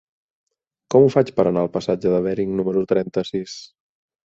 Com 0.95 1.05
ho 1.07 1.11
faig 1.15 1.29
per 1.41 1.45
anar 1.51 1.61
al 1.65 1.69
passatge 1.77 2.15
de 2.15 2.23
Bering 2.29 2.57
número 2.63 2.85
trenta-sis? 2.95 3.57